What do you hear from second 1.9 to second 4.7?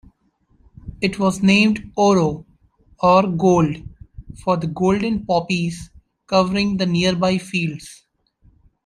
'oro', or gold, for the